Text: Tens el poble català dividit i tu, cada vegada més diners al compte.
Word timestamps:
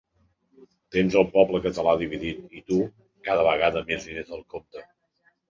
Tens 0.95 1.17
el 1.21 1.27
poble 1.35 1.61
català 1.65 1.93
dividit 1.99 2.57
i 2.61 2.63
tu, 2.71 2.81
cada 3.29 3.45
vegada 3.51 3.85
més 3.93 4.09
diners 4.09 4.35
al 4.41 4.45
compte. 4.57 4.85